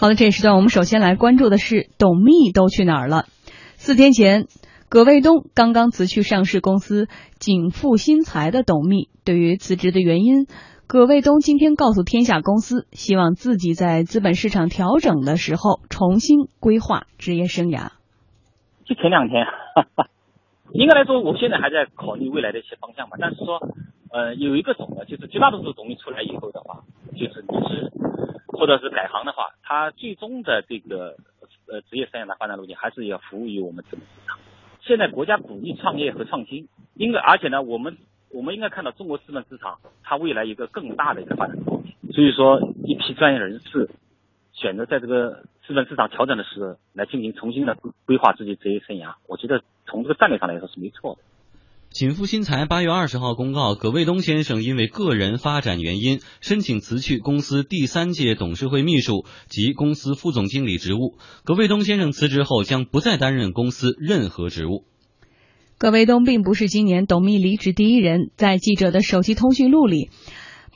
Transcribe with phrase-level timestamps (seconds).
[0.00, 3.24] 好的，这一时段我们首先来关注的是董秘都去哪儿了。
[3.74, 4.46] 四天前，
[4.88, 7.08] 葛卫东刚刚辞去上市公司
[7.40, 9.08] 景富新材的董秘。
[9.24, 10.46] 对于辞职的原因，
[10.86, 17.90] 葛卫东今天告诉天下公司，希望自己在资本市场调整的时候重新规划职业生涯。
[18.84, 19.46] 就前两天，
[20.74, 23.16] 应该来说，我现在还在考虑未来的一些方向吧。
[23.20, 23.58] 但是说，
[24.12, 26.84] 呃，有一个总的，就是绝大多数董秘出来以后的话，
[27.14, 27.90] 就是离职
[28.58, 31.16] 或者是改行的话，他最终的这个
[31.68, 34.36] 呃职业生涯的发展路径还是要服务于我们资本市场。
[34.80, 37.96] 现在国家鼓励创业和创新，应该而且呢，我们
[38.30, 41.92] 我们应该看到中国资本市场它未来一个更大的一个发展空间。
[42.12, 43.88] 所以说，一批专业人士
[44.52, 51.20] 选择在这个资本市场调整的时候来进行重新的规划自己职业生涯，我觉得从这个战略上来说是没错的。
[51.90, 61.16] 锦富新材八月二十号公告，葛卫东先生因为个人发展原因，申请辞去公司第三届董事会秘书及公司副总经理职务。
[61.44, 64.84] 葛卫东先生辞职后将不再担任公司任何职务。
[65.78, 70.10] 葛卫东并不是今年董秘离职第一人，在记者的手机通讯录里。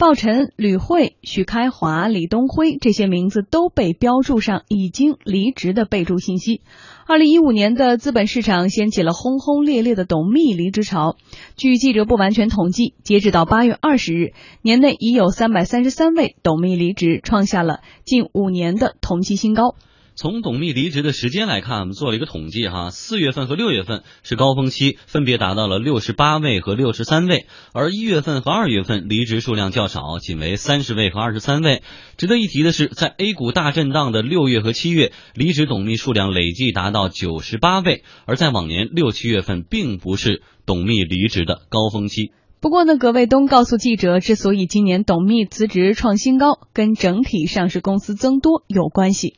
[0.03, 6.61] 鲍晨、吕慧、许开华、李东辉这些名字都被标注上已经离职的备注信息。
[7.07, 11.15] 二零一五年的资本市场掀起了轰轰烈烈的董秘离职潮。
[11.57, 19.77] 据记者不完全统计，截止到八月二十日，年内已有三百三十三位董秘离职，创下了近五年的同期新高。
[20.15, 31.83] 从董秘离职的时间来看，我们做了一个统计哈，四月份和六月份是高峰期，分别达到了六十八位和六十三位，而一月份和二月份离职数量较少，仅为三十位和二十三位。
[32.19, 42.33] 值得一提的是，在 A 股大震荡的六月和七月，离职董秘数量累计达到九十八位，而在往年六七月份并不是董秘离职的高峰期。
[42.61, 49.37] 不过呢，葛卫东告诉记者，之所以今年董秘辞职创新高，跟整体上市公司增多有关系。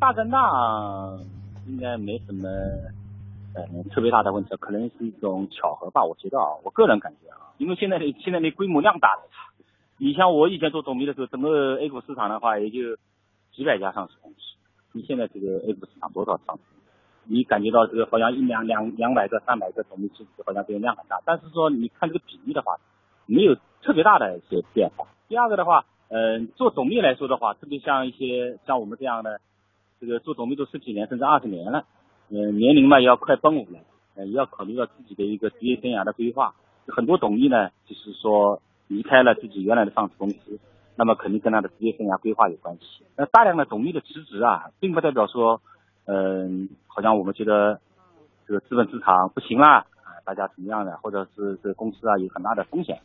[0.00, 1.20] 大震荡
[1.66, 2.48] 应该没什么
[3.54, 6.02] 嗯特别大的问题，可能是一种巧合吧。
[6.02, 9.22] 我觉得啊，我个人感觉啊，因为现在的现在的规模量大了，
[9.98, 12.96] 你像我以前做董秘的时候，整个 A 股市场的话也就
[13.52, 14.38] 几百家上市公司，
[14.92, 16.62] 你现在这个 A 股市场多少上市？
[17.26, 21.20] 你感觉到这个好像一两两两百个、三百个董秘辞职，好像这个量很大。
[21.26, 22.78] 但是说你看这个比例的话，
[23.26, 25.06] 没有特别大的一些变化。
[25.28, 29.40] 第二个的话，嗯，做董秘来说的话，特别像一些像我们这样的。
[30.06, 31.84] 这个做董秘都十几年甚至二十年了，
[32.28, 33.78] 嗯，年龄嘛也要快奔五了，
[34.16, 36.54] 呃，也要考虑到自己的一个职业生涯的规划。
[36.86, 40.58] 很多董秘呢，就是说离开了自己原来的上市公司，
[40.96, 43.04] 那么肯定跟他的职业生涯规划有关系。
[43.16, 45.62] 那大量的董秘的辞职啊，并不代表说，
[46.04, 47.80] 嗯，好像我们觉得
[48.46, 53.00] 这个资本市场不行啦，啊，大家怎么样的，或者是这个公司啊有很大的风险。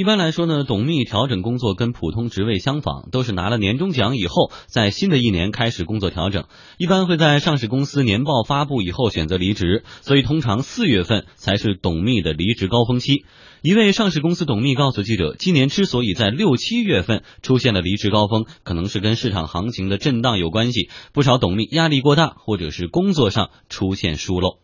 [0.00, 6.44] 一般来说呢，董秘调整工作跟普通职位相仿，都是拿了年终奖以后，在新的一年开始工作调整。
[6.78, 13.26] 一般会在上市公司年报发布以后选择离职，所以通常四月份才是董秘的离职高峰期。
[13.60, 20.88] 一位上市公司董秘告诉记者，今年之所以在六七月份出现了离职高峰，可能是跟市场行情的震荡有关系。
[21.12, 24.60] 不少董秘压力过大，或者是工作上出现疏漏。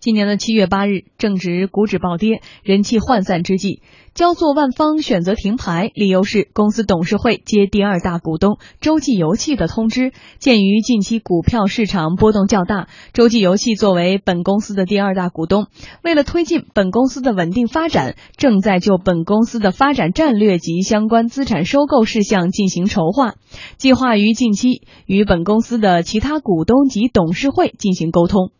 [0.00, 3.82] 今年的七月八日，正值股指暴跌、人气涣散之际，
[4.14, 10.12] 焦作万方选择停牌，理由是公司董事会接第二大股东洲际油气的通知。
[10.38, 15.66] 鉴于近期股票市场波动较大，洲际油气作为本公司的第二大股东，
[16.02, 23.34] 为了推进本公司的稳定发展，正在就本公司的发展战略及相关资产收购事项进行筹划，
[23.76, 28.50] 计划于近期与本公司的其他股东及董事会进行沟通。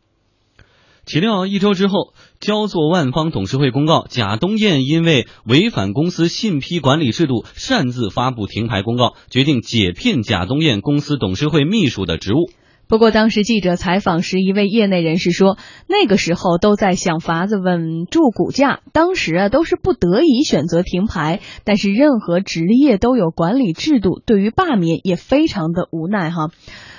[1.11, 12.49] 岂料一周之后，焦作万方董事会公告，贾东彦因为违反公司信批管理制度，擅自发布停牌公告，决定解聘贾东彦公司董事会秘书的职务。
[12.87, 21.41] 不过，当时记者采访时，一位业内人士说，那个时候都在想法子稳住股价，当时啊都是不得已选择停牌。
[21.65, 26.51] 但是任何职业都有管理制度，对于罢免也非常的无奈哈。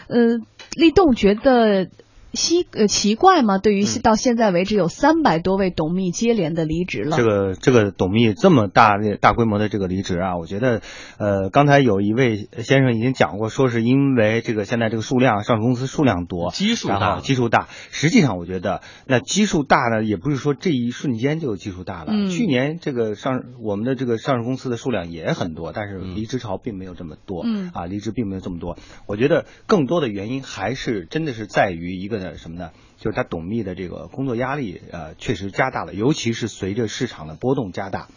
[0.09, 0.37] 呃，
[0.75, 1.87] 立栋觉得。
[2.33, 3.57] 奇呃奇怪吗？
[3.57, 7.17] 对于到现在为止有三百多位董秘接连的离职了。
[7.17, 10.81] 这个这个董秘这么大大规模的这个离职啊，我觉得，
[11.17, 17.67] 呃，刚才有一位先生已经讲过，说是因为这个现在这个数量上市公司数量多，基数大，基数大。
[17.91, 22.13] 实际上，我觉得那基数大呢，也不是说这一瞬间就基数大了。
[22.29, 27.43] 去年这个上我们的这个上市公司的数量也很多，但是离职潮并没有这么多。
[27.45, 28.77] 嗯啊，离职并没有这么多。
[29.05, 32.20] 我觉得更多的原因还是真的是在于一个。
[32.37, 32.71] 什么呢？
[32.97, 38.07] 就是他董秘的这个工作压力，呃，确实加大了，尤其是随着市场的波动加大。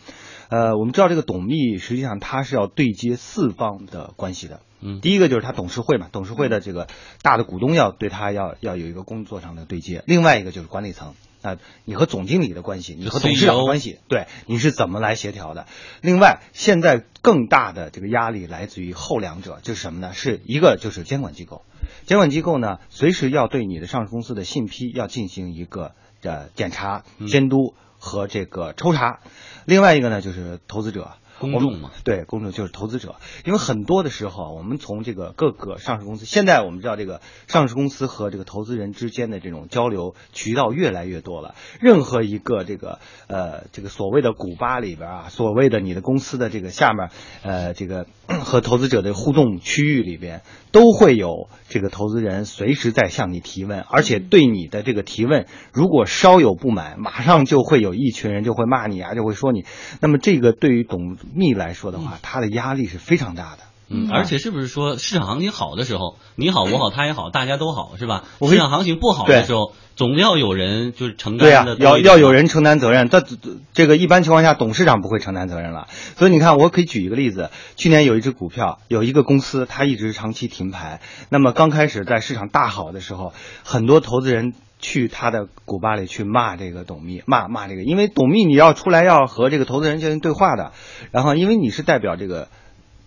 [0.50, 6.86] 呃，我们知道这个董秘实际上他是要对接四方的关系的，嗯，第一个就是他董事会嘛，董事会的这个
[7.22, 10.04] 大的股东要对他要要有一个工作上的对接。
[10.06, 15.66] 另外一个就是管理层，那你和总经理的关系，你和董事长的关系，对，你是怎么来协调的？
[16.00, 20.14] 另外，现在更大的这个压力来自于后两者，就是什么呢？
[20.14, 21.62] 是一个就是监管机构，
[22.06, 25.92] 监管机构呢随时要对你的上市公司的信批要进行一个
[26.22, 29.20] 呃检查、监督和这个抽查。
[29.66, 31.12] 另外一个呢就是投资者。
[31.52, 41.54] 公众嘛，对，公众就是投资者，因为很多的时候，我们从这个各个上市公司，现在我们知道这个上市公司和这个投资人之间的这种交流渠道越来越多了。
[41.80, 47.10] 任何一个这个呃这个所谓的股吧里边啊，所谓的你的公司的这个下面
[47.42, 50.42] 呃这个 和投资者的互动区域里边，
[50.72, 59.64] 都会有这个投资人随时在向你提问，而且对你的这个提问如果稍有不满，马上就会有一群人就会骂你啊，就会说你。
[60.00, 63.58] 那么这个对于董秘来说的话，他的压力是非常大的。
[63.86, 68.24] 嗯，而且是不是说市场行情好的时候，你好我好他也好，大家都好是吧？
[68.48, 71.76] 市场行情不好的时候，总要有人就是承担的。
[71.76, 73.08] 对呀，要要有人承担责任。
[73.10, 73.22] 但
[73.74, 75.88] 这个一般情况下，董事长不会承担责任了。
[76.16, 81.02] 所以你看，我可以举一个例子：去年有一只股票，有一个公司，它一直长期停牌。
[81.28, 83.34] 那么刚开始在市场大好的时候，
[83.64, 84.54] 很多投资人。
[84.84, 90.72] 去他的古巴里去骂这个董秘，骂骂这个，因为董秘你要出来要和这个投资人进行对话的，
[91.10, 92.48] 然后因为你是代表这个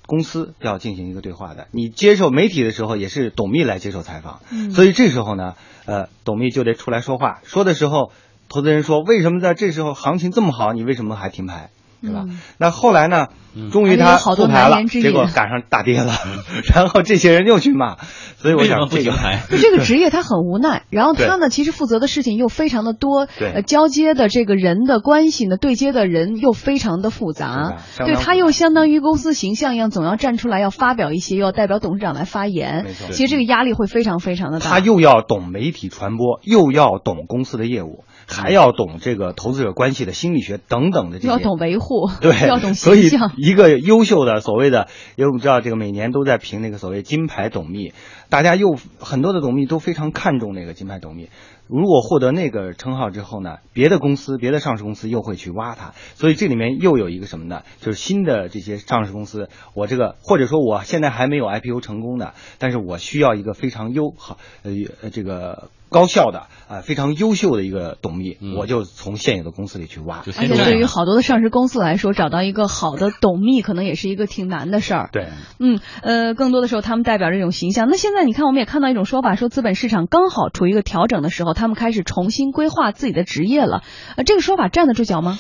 [0.07, 4.41] 公司要进行一个对话的，你接受媒体的时候也是董秘来接受采访，
[4.71, 5.53] 所以这时候呢，
[5.85, 8.11] 呃，董秘就得出来说话，说的时候，
[8.49, 11.69] 投资人说为什么在这时候行情这么好，你为什么还停牌？
[12.01, 12.25] 是吧？
[12.57, 13.27] 那后来呢？
[13.71, 16.13] 终于他复牌了，结果赶上大跌了，
[16.75, 17.95] 然后这些人又去骂，
[18.37, 19.11] 所以我想这个就
[19.57, 34.69] 这个职业他很无奈， 然后他呢其实负责的事情又非常的多，对，交接的这个人的关系呢，对接的人又非常的复杂，对他又相当于公司形象一样，总要站出来要发表一些，又要代表董事长来发言，其实这个压力会非常非常的大。
[34.69, 38.03] 他又要懂媒体传播，又要懂公司的业务。
[38.27, 42.73] 还要懂这个投资者关系的心理学等等的这些，要懂维护， 对，要懂。
[42.73, 47.93] 所以，一个优秀的所谓的，因为我们知道这个每年都在评那个所谓金牌董秘，
[48.29, 51.29] 大家又很多的董秘都非常看重那个金牌董秘。
[51.67, 57.63] 如果获得那个称号之后呢，别的公司、别的上市公司又会去挖他，所以这里面又有一个什么呢？
[57.81, 70.23] 就是新的这些上市公司，我这个或者说我现在还没有 IPO 成功的，但是我需要一个非常优好呃这个高效的啊非常优秀的一个董秘，我就从现有的公司里去挖。
[70.25, 75.09] 而且对于好多的上市公司来说，找到一个好的董秘可能也是一个挺难的事儿。
[75.11, 75.29] 对，
[75.59, 77.87] 嗯呃，更多的时候他们代表这种形象。
[77.89, 81.53] 那现在你看，我们也看到一种说法，说资本市场刚好处于一个调整的时候。
[81.53, 83.81] 他们开始重新规划自己的职业了，
[84.15, 85.39] 呃，这个说法站得住脚吗？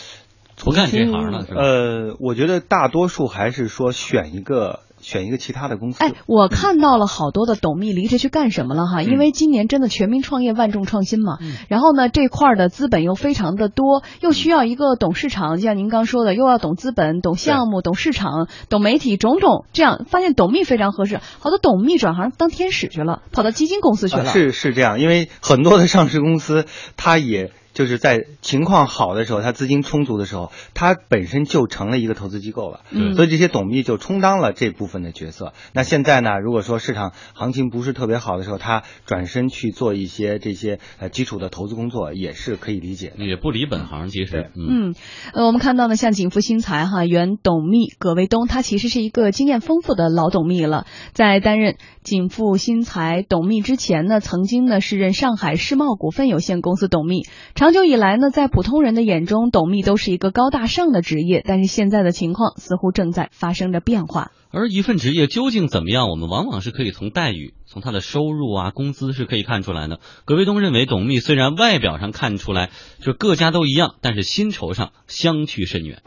[0.63, 4.81] 不干这行了是吧，呃，我觉得大多数还是说选一个。
[4.99, 6.03] 选一个其他的公司。
[6.03, 9.03] 哎，我看到了好多的董秘离职去干什么了哈？
[9.03, 11.37] 因为今年真的全民创业、万众创新嘛。
[11.69, 21.21] 然后呢，这块的资本又非常的多，又需要一个懂市场，就像您刚说的，又要懂资本、懂项目、懂市场、懂媒体，种种这样，发现董秘非常合适。
[21.39, 24.25] 好多董秘转行当天使去了，跑到基金公司去了。
[24.25, 26.65] 是是这样，因为很多的上市公司，
[26.97, 27.51] 它也。
[27.77, 35.53] 就是在情况好的时候，他资金充足的时候，他本身就成了一个投资机构了，嗯所以这些董秘就充当了这部分的角色。
[35.73, 43.23] 那现在呢，如果说市场行情不是特别好的时候，他转身去做一些这些呃基础的投资工作，也是可以理解的。
[43.23, 44.49] 也不离本行，其实。
[44.55, 44.95] 嗯，
[45.35, 57.21] 呃，我们看到呢，像景富新材哈原董秘葛卫东，他其实是一个经验丰富的老董秘了，在担任景富新材董秘之前呢，曾经呢是任上海世贸股份有限公司董秘。
[57.53, 61.41] 长久以来呢，在普通人的眼中，董秘都是一个高大上的职业。
[61.45, 64.31] 但是现在的情况似乎正在发生着变化。
[64.51, 69.99] 而一份职业究竟怎么样，我们往往是可以从待遇、从他的收入啊、工资是可以看出来的。
[70.25, 72.69] 葛卫东认为，董秘虽然外表上看出来
[72.99, 76.03] 就各家都一样，但是薪酬上相去甚远。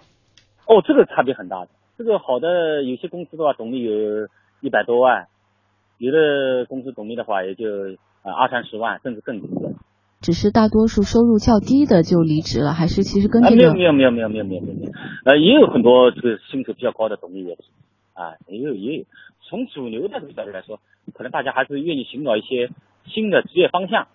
[0.66, 1.68] 哦，这个差别很大的。
[1.98, 3.92] 这个好的有些公司的话，董秘有
[4.60, 5.26] 一百多万；
[5.98, 7.66] 有的公司董秘的话，也就
[8.22, 9.74] 啊二三十万，甚至更低的。
[10.20, 14.92] 只是大多数收入较低的就离职了，还是其实跟这个没有没有没有没有没有没有没有，
[15.24, 17.62] 呃，也有很多这个薪酬比较高的董秘也是，
[18.12, 19.04] 啊，也有也有。
[19.48, 20.78] 从主流的这个角度来说，
[21.14, 22.70] 可能大家还是愿意寻找一些
[23.06, 24.06] 新的职业方向。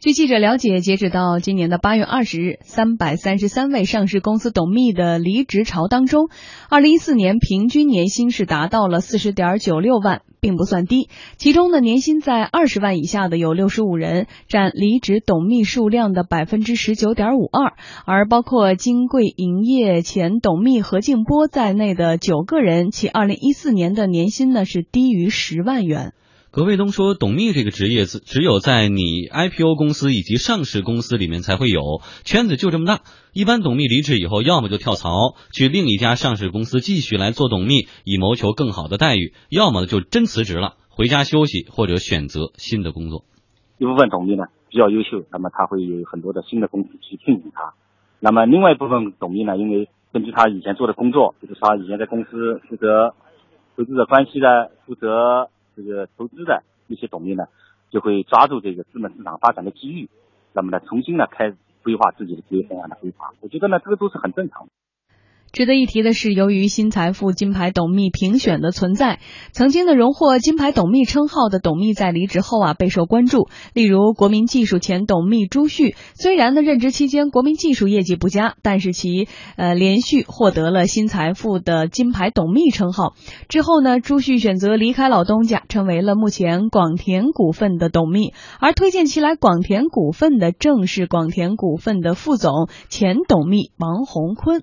[0.00, 6.30] 据记者了解，截止到今年的八月二十日，三百三十三位上市公司董秘的离职潮当中，
[6.70, 11.10] 二零一四年平均年薪是达到了四十点九六万，并不算低。
[11.36, 17.74] 其中呢，年薪在二十万以下的有六十五人，占离职董秘数量的百分之十九点五二。
[18.06, 26.14] 而包括金贵营业前董秘何静波在内的九个人，其二零一四年的年薪呢是低于十万元。
[26.52, 33.02] 葛卫东说：“董秘这个职业，只只有在你 IPO 公司以及上市公司里面才会有，圈子就这么大。
[33.32, 35.12] 一般董秘离职以后，要么就跳槽
[35.52, 43.22] 去另一家上市公司继续来做董秘，以谋求更好的待遇；要么就真辞职了，回家休息或者选择新的工作。
[43.78, 47.74] 一部分董秘呢比较优秀，那么他会有很多的新的公司去聘请他。
[48.18, 53.14] 那么另外一部分董秘呢，因为根据他以前做的工作，比如说他以前在公司负责
[53.76, 55.48] 投资者关系的，负责。”
[55.82, 57.46] 这个投资的一些董秘呢，
[57.90, 60.08] 就会抓住这个资本市场发展的机遇，
[60.52, 63.32] 那么呢，重新呢开规划自己的职业生涯的规划。
[63.40, 64.72] 我觉得呢，这个都是很正常的。
[65.52, 69.18] 值得一提的是，由于新财富金牌董秘评选的存在，
[69.52, 73.48] 曾经的荣获金牌董秘称号的董秘在离职后啊备受关注。
[73.74, 79.26] 例如，国民技术前董秘朱旭，虽然呢任职期间国民技术业绩不佳，但是其
[79.56, 83.14] 呃连续获得了新财富的金牌董秘称号。
[83.48, 88.32] 之后呢，朱旭选择离开老东家，成为了目前广田股份的董秘。
[88.60, 94.62] 而推荐其来广田股份的，正是广田股份的副总前董秘王洪坤。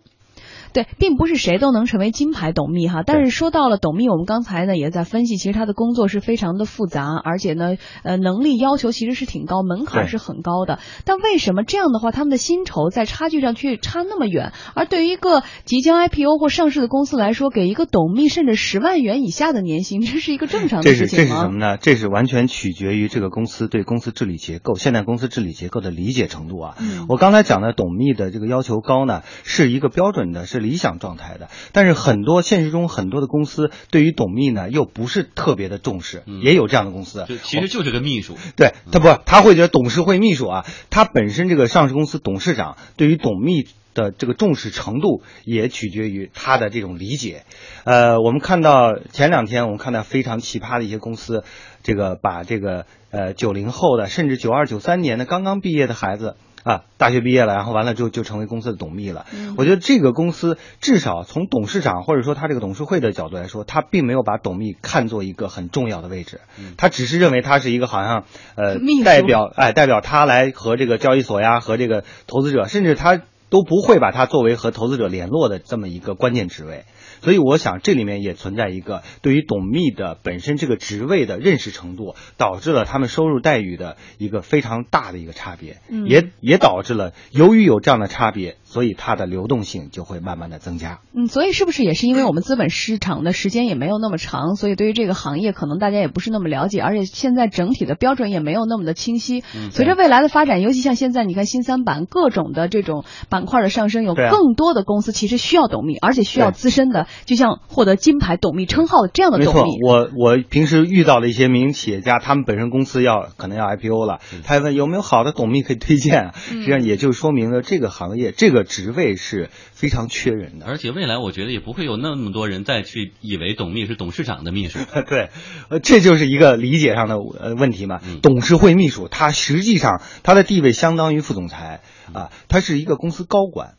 [0.74, 3.04] 对，并不是谁都能成为金牌董秘哈。
[3.06, 10.80] 但是说到了董秘，我们刚才呢也在分析，其实他的工作是非常的复杂，而且呢，呃，能力要求其实是挺高，门槛是很高的。
[11.06, 14.52] 但为什么这样的话，他们的薪酬在差距上却差那么远？
[14.76, 21.08] 而对于一个即将 IPO 或上市的公司来说，给一个董秘甚至十万元以下的年薪，这是一个正常的事情吗？
[21.08, 21.78] 这是这是什么呢？
[21.78, 26.76] 这是完全取决于这个公司对公司治理结构、现代公司治理结构的理解程度啊。
[26.80, 30.57] 嗯，我刚才讲的董秘的这个要求高呢，是一个标准的，是。
[30.60, 47.44] 理想状态的，但是很多现实中很多的公司对于董秘呢又不是特别的重视，也有这样的公司，其实就是个秘书，对他不他会觉得董事会秘书啊，他本身这个上市公司董事长对于董秘的这个重视程度也取决于他的这种理解。
[47.84, 51.44] 呃，我们看到前两天我们看到非常奇葩的一些公司，
[51.84, 56.36] 这个把这个呃九零后的甚至九二九三年的刚刚毕业的孩子。
[56.68, 59.26] 啊，大学毕业了，然后完了之后就成为公司的董秘了。
[59.56, 66.42] 我觉得这个公司至少从董事长或者说他这个董事会的角度来说，他并没有把董秘看作一个很重要的位置，
[66.76, 76.84] 他只是认为他是一个好像呃 代表哎代表他来和这个交易所呀和这个投资者，甚至他都不会把他作为和投资者联络的这么一个关键职位。
[77.22, 88.58] 所以我想，这里面也存在一个对于董秘的本身这个职位的认识程度，导致了他们收入待遇的一个非常大的一个差别，也也导致了由于有这样的差别。
[88.70, 91.00] 所以它的流动性就会慢慢的增加。
[91.16, 99.42] 嗯，所以是不是也是因为我们资本市场的时间也没有那么长，所以对于这个行业可能大家也不是那么了解，而且现在整体的标准也没有那么的清晰。
[99.72, 109.62] 随着未来的发展，尤其像现在你看新三板各种的这种板块的上升，有更多的公司其实需要董秘，而且需要资深的，就像获得金牌董秘称号的这样的董秘。
[109.62, 118.57] 没错，我我平时遇到了一些民营企业家，他们本身公司要可能要 IPO 了，他问有没有好的董秘可以推荐，实际上也就说明了这个行业这个。
[118.64, 124.80] 职位是非常缺人的，而且未来我觉得也不会有那么多人再去以为董秘是董事长的秘书。
[125.08, 125.30] 对，
[125.70, 128.02] 呃，这就是一个理解上的呃问题嘛。
[128.22, 131.82] 董事会秘书他实际上他的地位相当于副总裁
[132.14, 133.78] 啊，他是一个公司高管。